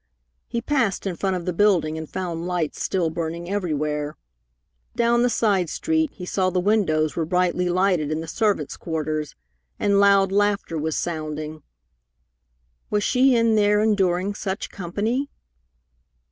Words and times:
He 0.47 0.61
passed 0.63 1.05
in 1.05 1.15
front 1.15 1.35
of 1.35 1.45
the 1.45 1.53
building, 1.53 1.95
and 1.95 2.09
found 2.09 2.47
lights 2.47 2.81
still 2.81 3.11
burning 3.11 3.51
everywhere. 3.51 4.17
Down 4.95 5.21
the 5.21 5.29
side 5.29 5.69
street, 5.69 6.09
he 6.11 6.25
saw 6.25 6.49
the 6.49 6.59
windows 6.59 7.15
were 7.15 7.23
brightly 7.23 7.69
lighted 7.69 8.09
in 8.09 8.19
the 8.19 8.27
servants' 8.27 8.77
quarters, 8.77 9.35
and 9.77 9.99
loud 9.99 10.31
laughter 10.31 10.75
was 10.79 10.97
sounding. 10.97 11.61
Was 12.89 13.03
she 13.03 13.35
in 13.35 13.53
there 13.55 13.79
enduring 13.79 14.33
such 14.33 14.71
company? 14.71 15.29